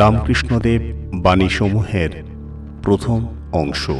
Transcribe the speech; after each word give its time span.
রামকৃষ্ণদেব 0.00 0.82
বাণীসমূহের 1.14 2.10
প্রথম 2.82 3.26
অংশ। 3.52 3.90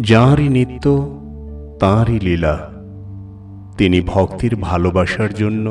যাঁরই 0.00 0.48
নিত্য 0.48 1.20
তাঁরই 1.80 2.20
লীলা। 2.20 2.70
তিনি 3.78 4.00
ভক্তির 4.00 4.56
ভালোবাসার 4.56 5.34
জন্য 5.34 5.66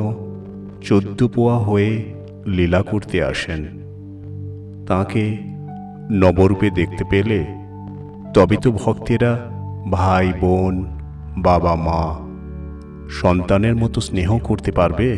চোদ্দ 0.82 1.26
পোয়া 1.26 1.58
হয়ে 1.58 2.14
লীলা 2.46 2.82
করতে 2.82 3.24
আসেন। 3.24 3.62
তাকে 4.86 5.38
নবরূপে 6.10 6.70
দেখতে 6.70 7.04
পেলে 7.10 7.46
তবে 8.34 8.56
তো 8.56 8.72
ভক্তেরা 8.72 9.50
ভাই, 9.90 10.32
বোন 10.40 10.97
বাবা 11.42 11.74
মা 11.76 12.02
সন্তানের 13.10 13.76
মতো 13.76 14.00
স্নেহ 14.00 14.38
করতে 14.38 14.72
পারবে? 14.72 15.10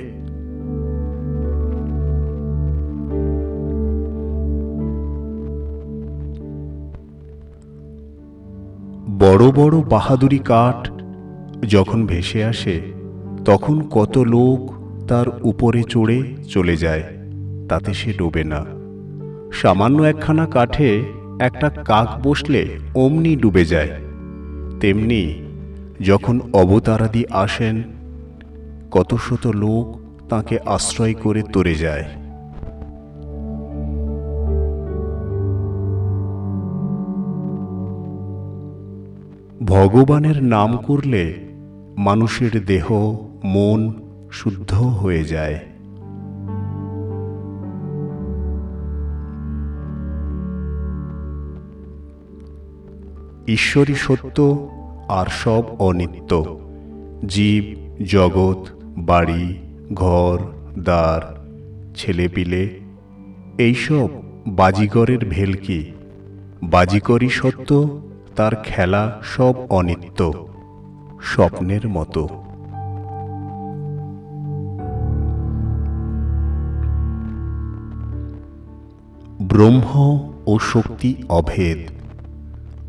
বড় 9.18 9.44
বড় 9.50 9.82
বাহাদুরি 9.82 10.38
কাঠ 10.38 10.90
যখন 11.68 12.06
ভেসে 12.06 12.44
আসে, 12.44 12.76
তখন 13.44 13.76
কত 13.90 14.18
লোক 14.18 14.60
তার 15.08 15.26
উপরে 15.42 15.82
চড়ে 15.82 16.18
চলে 16.48 16.76
যায়, 16.76 17.04
তাতে 17.68 17.94
সে 17.94 18.12
ডোবে 18.12 18.44
না। 18.44 18.60
সামান্য 19.52 20.02
একখানা 20.02 20.46
কাঠে 20.46 20.90
একটা 21.40 21.68
কাক 21.70 22.08
বসলে 22.22 22.62
অমনি 22.94 23.36
ডুবে 23.36 23.64
যায়, 23.64 23.92
তেমনি 24.80 25.22
যখন 26.04 26.40
অবতারাদি 26.52 27.24
আসেন, 27.30 27.82
কত 28.90 29.14
শত 29.14 29.46
লোক 29.46 30.00
তাকে 30.28 30.58
আশ্রয় 30.66 31.14
করে 31.14 31.42
তরে 31.42 31.74
যায়। 31.74 32.04
ভগবানের 39.66 40.42
নাম 40.42 40.76
করলে 40.76 41.48
মানুষের 41.98 42.64
দেহ, 42.64 43.16
মন 43.44 43.92
শুদ্ধ 44.30 44.74
হয়ে 44.74 45.24
যায়। 45.24 45.58
ঈশ্বরী 53.48 53.94
সত্য 53.94 54.68
আর 55.10 55.26
সব 55.26 55.62
অনিত্য। 55.78 56.58
জীব, 57.28 57.64
জগৎ, 58.04 58.60
বাড়ি, 58.82 59.56
ঘর, 59.94 60.38
দ্বার, 60.78 61.22
ছেলেপিলে, 61.96 62.80
এইসব 63.58 64.08
বাজিগরের 64.46 65.22
ভেলকি 65.24 65.80
বাজিকরই 66.62 67.28
সত্য, 67.28 68.00
তার 68.36 68.52
খেলা 68.56 69.02
সব 69.22 69.54
অনিত্য, 69.70 70.20
স্বপ্নের 71.22 71.88
মতো। 71.88 72.28
ব্রহ্ম 79.42 79.92
ও 80.46 80.58
শক্তি 80.58 81.14
অভেদ। 81.28 81.99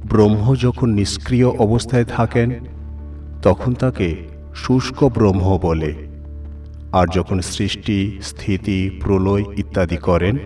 ব্রহ্ম 0.09 0.55
যখন 0.55 0.89
নিষ্ক্রিয় 0.89 1.47
অবস্থায় 1.47 2.05
থাকেন, 2.05 2.51
তখন 3.41 3.73
তাকে 3.73 4.15
শুষ্ক 4.55 5.03
ব্রহ্ম 5.03 5.59
বলে। 5.61 5.93
আর 6.91 7.07
যখন 7.15 7.39
সৃষ্টি, 7.39 8.19
স্থিতি, 8.21 8.99
প্রলয় 9.03 9.43
ইত্যাদি 9.57 9.97
করেন, 9.97 10.37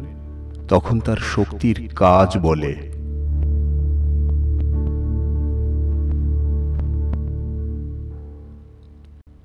তখন 0.68 1.00
তার 1.00 1.18
শক্তির 1.18 1.90
কাজ 1.96 2.38
বলে। 2.38 2.76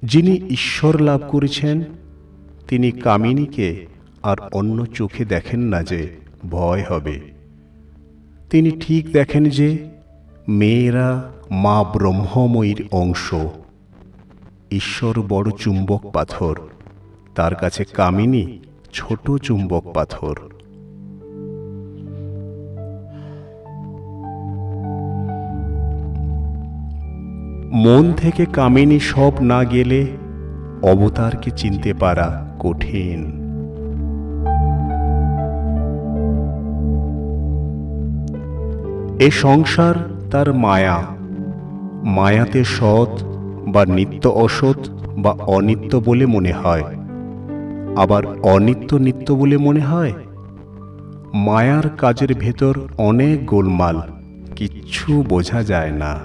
যিনি 0.02 0.40
ঈশ্বর 0.50 1.00
লাভ 1.00 1.20
করেছেন, 1.28 1.84
তিনি 2.68 2.90
কামিনীকে 2.90 3.86
আর 4.22 4.36
অন্য 4.52 4.86
চোখে 4.86 5.24
দেখেন 5.24 5.60
না 5.60 5.82
যে 5.82 6.08
ভয় 6.50 6.84
হবে। 6.88 7.20
তিনি 8.50 8.70
ঠিক 8.70 9.12
দেখেন 9.12 9.44
যে 9.44 9.99
মেয়েরা 10.50 11.30
মা 11.50 11.84
ব্রহ্মময়ীর 11.84 12.88
অংশ। 12.92 13.34
ঈশ্বর 14.70 15.22
বড় 15.28 15.50
চুম্বক 15.50 16.10
পাথর, 16.12 16.56
তার 17.34 17.54
কাছে 17.54 17.84
কামিনী 17.84 18.58
ছোট 18.92 19.36
চুম্বক 19.36 19.84
পাথর। 19.94 20.34
মন 27.72 28.12
থেকে 28.16 28.46
কামিনী 28.46 28.98
সব 28.98 29.32
না 29.40 29.64
গেলে 29.64 30.06
অবতারকে 30.82 31.50
চিনতে 31.50 31.94
পারা 31.94 32.56
কঠিন। 32.58 33.40
এ 39.20 39.30
সংসার 39.30 40.19
তার 40.30 40.54
মায়া। 40.54 41.04
মায়াতে 42.04 42.64
সৎ 42.64 43.24
বা 43.68 43.86
নিত্য 43.86 44.28
অসৎ 44.28 44.90
বা 45.18 45.30
অনিত্য 45.30 46.02
বলে 46.04 46.26
মনে 46.26 46.52
হয়। 46.52 46.82
আবার 47.96 48.22
অনিত্য 48.42 48.96
নিত্য 48.96 49.32
বলে 49.32 49.56
মনে 49.56 49.80
হয়? 49.80 50.12
মায়ার 51.34 51.88
কাজের 51.88 52.34
ভেতর 52.38 52.74
অনেক 52.98 53.46
গোলমাল, 53.46 54.00
কিচ্ছু 54.56 55.24
বোঝা 55.28 55.62
যায় 55.62 55.90
না। 55.90 56.18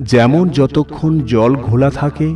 যেমন 0.00 0.48
যতক্ষণ 0.48 1.20
জল 1.20 1.56
ঘোলা 1.56 1.90
থাকে, 1.90 2.34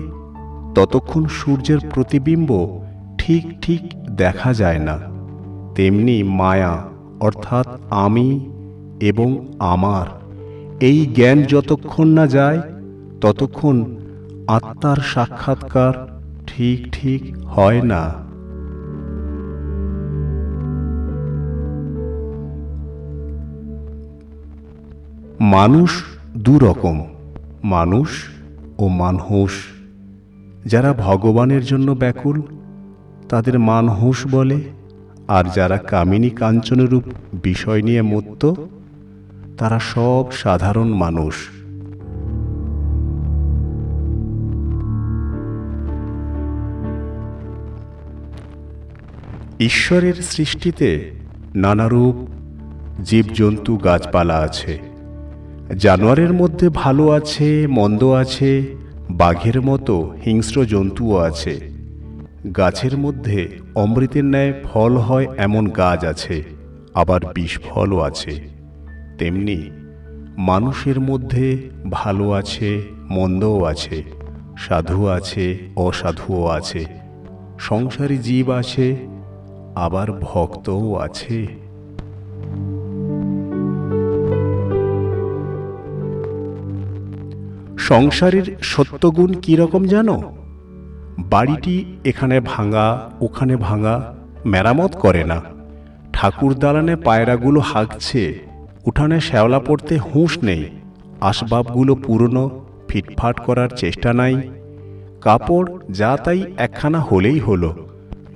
ততক্ষণ 0.75 1.27
সূর্যের 1.27 1.79
প্রতিবিম্ব 1.95 2.81
ঠিক 3.19 3.61
ঠিক 3.63 3.81
দেখা 4.11 4.53
যায় 4.55 4.79
না। 4.79 5.12
তেমনি 5.75 6.23
মায়া, 6.23 6.85
অর্থাৎ 7.21 7.67
আমি 7.91 8.29
এবং 9.01 9.49
আমার। 9.59 10.07
এই 10.81 11.07
জ্ঞান 11.07 11.43
যতক্ষণ 11.43 12.09
না 12.09 12.27
যায়, 12.27 12.61
ততক্ষণ 13.21 13.97
আত্মার 14.47 14.97
সাক্ষাৎকার 14.97 15.95
ঠিক 16.47 16.79
ঠিক 16.93 17.37
হয় 17.47 17.83
না। 17.83 18.03
মানুষ 25.41 26.05
দুরকম, 26.37 27.07
মানুষ 27.65 28.09
ও 28.79 28.89
মানহুস 28.89 29.55
যারা 30.67 30.93
ভগবানের 30.93 31.65
জন্য 31.65 31.93
ব্যাকুল, 31.93 32.43
তাদের 33.29 33.59
মানহুস 33.59 34.27
বলে 34.31 34.61
আর 35.33 35.45
যারা 35.55 35.77
কামিনী 35.77 36.31
কাঞ্চনরূপ 36.31 37.03
বিষয় 37.43 37.83
নিয়ে 37.83 38.03
মত্ত 38.03 38.55
তারা 39.59 39.79
সব 39.79 40.25
সাধারণ 40.33 40.89
মানুষ। 40.89 41.35
ঈশ্বরের 49.61 50.15
সৃষ্টিতে 50.15 51.11
নানারূপ 51.55 52.15
জীবজন্তু 53.03 53.77
গাছপালা 53.77 54.35
আছে। 54.35 54.81
জানোয়ারের 55.79 56.33
মধ্যে 56.33 56.69
ভালো 56.69 57.11
আছে, 57.11 57.67
মন্দ 57.67 58.05
আছে, 58.05 58.63
বাঘের 59.11 59.63
মতো 59.63 60.15
হিংস্র 60.27 60.65
জন্তুও 60.65 61.17
আছে। 61.17 61.72
গাছের 62.51 62.99
মধ্যে 62.99 63.59
অমৃতের 63.75 64.25
ন্যায় 64.25 64.53
ফল 64.65 64.97
হয় 64.97 65.27
এমন 65.37 65.69
গাছ 65.69 66.05
আছে, 66.05 66.43
আবার 66.95 67.21
বিষ 67.35 67.59
ফলও 67.59 67.99
আছে। 67.99 68.49
তেমনি 69.19 69.71
মানুষের 70.39 71.01
মধ্যে 71.01 71.69
ভালো 71.91 72.31
আছে, 72.31 72.83
মন্দও 73.11 73.65
আছে, 73.65 74.03
সাধু 74.59 75.07
আছে, 75.07 75.59
অসাধুও 75.77 76.47
আছে, 76.47 76.85
সংসারী 77.59 78.19
জীব 78.19 78.51
আছে, 78.51 78.97
আবার 79.75 80.13
ভক্তও 80.13 80.95
আছে। 80.95 81.47
সংসারের 87.79 88.57
সত্যগুণ 88.63 89.35
কীরকম 89.43 89.85
জানো? 89.85 90.42
বাড়িটি 91.19 91.97
এখানে 92.05 92.41
ভাঙা, 92.41 93.11
ওখানে 93.21 93.57
ভাঙা, 93.57 94.15
মেরামত 94.45 94.97
করে 94.97 95.25
না। 95.25 95.41
ঠাকুর 96.13 96.55
দালানে 96.55 96.97
পায়রাগুলো 96.97 97.61
হাঁকছে, 97.61 98.39
উঠানে 98.85 99.21
শ্যাওলা 99.21 99.59
পড়তে 99.59 99.99
হুঁশ 99.99 100.39
নেই। 100.45 100.69
আসবাবগুলো 101.21 101.95
পুরনো, 101.95 102.65
ফিটফাট 102.89 103.41
করার 103.41 103.69
চেষ্টা 103.69 104.13
নাই। 104.13 104.51
কাপড় 105.21 105.67
যা 105.91 106.19
তাই 106.25 106.45
একখানা 106.57 107.01
হলেই 107.01 107.39
হলো। 107.39 107.75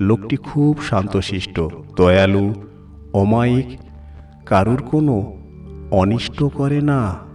লোকটি 0.00 0.36
খুব 0.36 0.78
শান্তশিষ্ট, 0.82 1.60
দয়ালু, 1.96 2.54
অমায়িক। 3.12 3.78
কারুর 4.46 4.82
কোনো 4.82 5.36
অনিষ্ট 5.90 6.44
করে 6.44 6.80
না। 6.80 7.25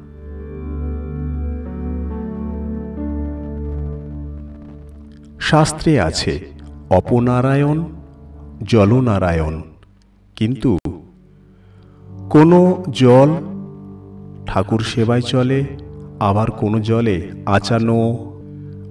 শাস্ত্রে 5.42 6.00
আছে, 6.00 6.40
অপনারায়ণ, 6.90 7.84
জলনারায়ণ। 8.64 9.62
কিন্তু 10.36 10.78
কোনো 12.30 12.84
জল 12.90 13.30
ঠাকুর 14.46 14.82
সেবায় 14.82 15.22
চলে, 15.22 15.64
আবার 16.20 16.52
কোনো 16.52 16.80
জলে 16.80 17.30
আচানো, 17.46 18.32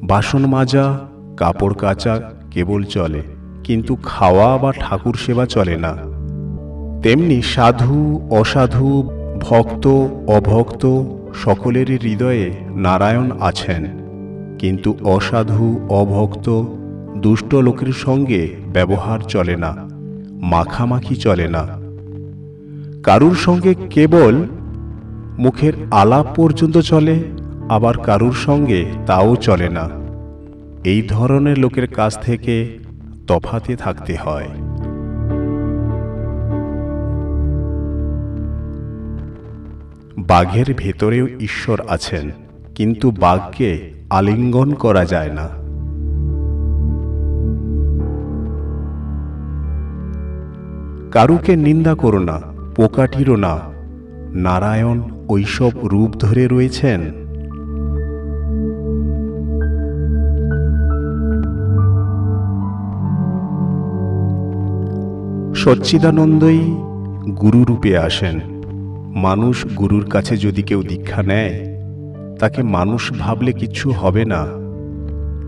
বাসন 0.02 0.46
মাজা, 0.46 0.98
কাপড় 1.36 1.74
কাচা 1.74 2.32
কেবল 2.50 2.84
চলে। 2.84 3.22
কিন্তু 3.64 3.96
খাওয়া 3.96 4.58
বা 4.58 4.72
ঠাকুর 4.72 5.14
সেবা 5.14 5.46
চলে 5.46 5.76
না। 5.76 5.96
তেমনি 7.02 7.42
সাধু, 7.42 8.28
অসাধু, 8.30 9.10
ভক্ত, 9.40 9.86
অভক্ত 10.26 11.02
সকলেরই 11.34 11.98
হৃদয়ে 12.02 12.50
নারায়ণ 12.70 13.30
আছেন। 13.40 13.99
কিন্তু 14.60 14.96
অসাধু, 15.04 15.86
অভক্ত, 15.90 16.46
দুষ্ট 17.16 17.54
লোকের 17.54 17.92
সঙ্গে 17.92 18.56
ব্যবহার 18.72 19.20
চলে 19.20 19.56
না, 19.56 19.70
মাখামাখি 20.52 21.16
চলে 21.16 21.48
না। 21.48 21.62
কারুর 23.02 23.34
সঙ্গে 23.34 23.74
কেবল 23.90 24.34
মুখের 25.38 25.72
আলাপ 25.90 26.26
পর্যন্ত 26.36 26.78
চলে, 26.78 27.16
আবার 27.68 27.94
কারুর 27.98 28.32
সঙ্গে 28.32 28.80
তাও 29.06 29.36
চলে 29.36 29.68
না। 29.68 29.84
এই 30.84 31.02
ধরনের 31.08 31.58
লোকের 31.58 31.86
কাছ 31.88 32.12
থেকে 32.22 32.78
তফাতে 33.26 33.76
থাকতে 33.76 34.14
হয়। 34.16 34.48
বাঘের 40.16 40.68
ভেতরেও 40.76 41.26
ঈশ্বর 41.40 41.78
আছেন, 41.88 42.30
কিন্তু 42.74 43.10
বাঘকে 43.10 43.99
আলিঙ্গন 44.10 44.74
করা 44.74 45.04
যায় 45.04 45.32
না। 45.32 45.48
কারুকে 51.10 51.56
নিন্দা 51.56 51.94
করো 51.94 52.18
না 52.18 52.40
পোকাটিরও 52.76 53.36
না। 53.36 53.58
নারায়ণ 54.32 55.02
ওইসব 55.28 55.70
রূপ 55.84 56.10
ধরে 56.10 56.48
রয়েছেন। 56.48 57.00
সচ্চিদানন্দই 65.54 66.58
গুরুরূপে 67.40 67.98
আসেন। 67.98 68.40
মানুষ 69.14 69.66
গুরুর 69.66 70.06
কাছে 70.06 70.36
যদি 70.36 70.62
কেউ 70.62 70.82
দীক্ষা 70.82 71.22
নেয় 71.22 71.69
তাকে 72.40 72.62
মানুষ 72.62 73.12
ভাবলে 73.18 73.52
কিছু 73.52 73.90
হবে 73.90 74.24
না। 74.24 74.46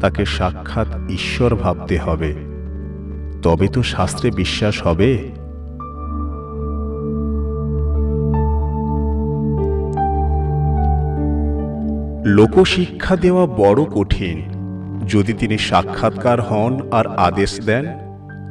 তাকে 0.00 0.24
সাক্ষাৎ 0.24 0.86
ঈশ্বর 1.10 1.54
ভাবতে 1.54 1.98
হবে। 1.98 2.34
তবে 3.42 3.68
তো 3.68 3.82
শাস্ত্রে 3.82 4.30
বিশ্বাস 4.30 4.86
হবে। 4.86 5.28
লোকশিক্ষা 12.24 13.16
দেওয়া 13.16 13.46
বড় 13.46 13.84
কঠিন। 13.84 14.42
যদি 15.08 15.32
তিনি 15.32 15.58
সাক্ষাৎকার 15.58 16.40
হন 16.40 16.88
আর 16.90 17.06
আদেশ 17.06 17.60
দেন, 17.60 17.86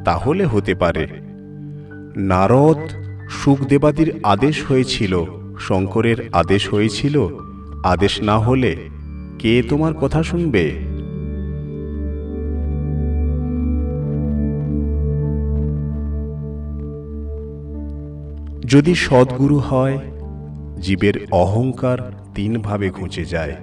তাহলে 0.04 0.46
হতে 0.46 0.74
পারে। 0.74 1.08
নারদ 2.16 2.78
সুখদেবাদির 3.30 4.20
আদেশ 4.22 4.64
হয়েছিল, 4.68 5.24
শঙ্করের 5.58 6.30
আদেশ 6.32 6.70
হয়েছিল 6.70 7.28
আদেশ 7.82 8.22
না 8.22 8.38
হলে 8.38 8.76
কে 9.38 9.62
তোমার 9.68 9.94
কথা 9.94 10.22
শুনবে? 10.22 10.70
যদি 18.66 18.94
সদ্গুরু 18.94 19.58
হয়, 19.58 19.98
জীবের 20.80 21.26
অহংকার 21.30 22.12
তিনভাবে 22.34 22.90
ঘুচে 22.90 23.24
যায়। 23.24 23.56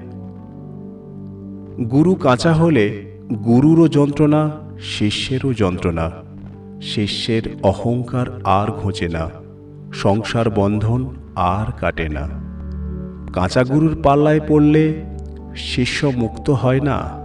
গুরু 1.91 2.15
কাঁচা 2.15 2.53
হলে 2.53 3.11
গুরুরও 3.45 3.87
যন্ত্রণা, 3.87 4.51
শিষ্যেরও 4.79 5.53
যন্ত্রণা। 5.53 6.11
শিষ্যের 6.81 7.43
অহংকার 7.63 8.41
আর 8.43 8.71
ঘোচে 8.71 9.07
না। 9.07 9.29
সংসার 9.93 10.49
বন্ধন 10.49 11.15
আর 11.35 11.71
কাটে 11.71 12.09
না। 12.09 12.48
কাঁচা 13.33 13.63
গুরুর 13.63 13.97
পাল্লায় 14.03 14.39
পড়লে 14.47 15.05
শিষ্য 15.55 16.05
মুক্ত 16.05 16.49
হয় 16.49 16.79
না। 16.79 17.19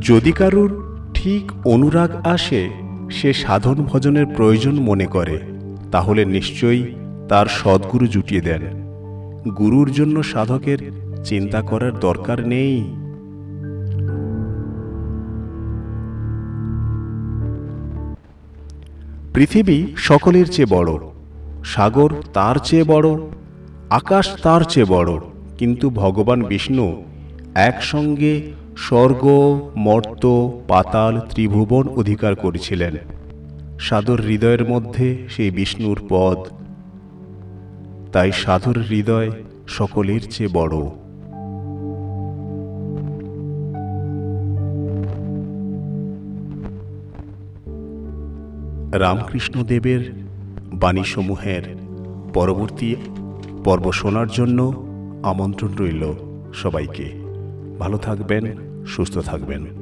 যদি 0.00 0.32
কারুর 0.32 0.98
ঠিক 1.14 1.66
অনুরাগ 1.66 2.26
আসে, 2.26 2.70
সে 3.10 3.32
সাধন 3.32 3.74
ভজনের 3.74 4.26
প্রয়োজন 4.26 4.74
মনে 4.74 5.06
করে, 5.06 5.40
তাহলে 5.92 6.24
নিশ্চয়ই 6.24 6.94
তার 7.28 7.46
সদ্গুরু 7.46 8.06
জুটিয়ে 8.06 8.40
দেন। 8.40 8.62
গুরুর 9.58 9.90
জন্য 9.92 10.22
সাধকের 10.22 10.78
চিন্তা 11.24 11.62
করার 11.62 11.98
দরকার 12.00 12.48
নেই। 12.48 13.01
পৃথিবী 19.34 19.86
সকলের 19.96 20.46
চেয়ে 20.46 20.66
বড়। 20.66 20.98
সাগর 21.64 22.14
তার 22.32 22.56
চেয়ে 22.56 22.84
বড়। 22.84 23.18
আকাশ 23.90 24.42
তার 24.42 24.60
চেয়ে 24.60 24.86
বড়। 24.86 25.18
কিন্তু 25.58 25.90
ভগবান 25.90 26.42
বিষ্ণু 26.42 27.02
একসঙ্গে 27.54 28.52
স্বর্গ, 28.76 29.60
মর্ত, 29.76 30.50
পাতাল, 30.68 31.20
ত্রিভুবন 31.20 31.88
অধিকার 31.88 32.34
করেছিলেন। 32.34 32.96
সাধুর 33.80 34.20
হৃদয়ের 34.20 34.68
মধ্যে 34.68 35.26
সেই 35.28 35.50
বিষ্ণুর 35.50 36.00
পদ। 36.08 36.38
তাই 38.12 38.32
সাধুর 38.32 38.78
হৃদয় 38.78 39.30
সকলের 39.68 40.20
চেয়ে 40.30 40.50
বড়। 40.52 41.01
রামকৃষ্ণদেবের 48.92 50.12
বাণীসমূহের 50.72 51.62
পরবর্তী 52.34 52.96
পর্ব 53.64 53.92
শোনার 53.92 54.26
জন্য 54.28 54.86
আমন্ত্রণ 55.22 55.74
রইল 55.74 56.12
সবাইকে। 56.54 57.12
ভালো 57.78 57.98
থাকবেন 57.98 58.44
সুস্থ 58.86 59.18
থাকবেন। 59.18 59.81